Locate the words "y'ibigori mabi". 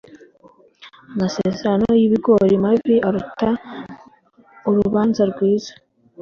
1.99-2.95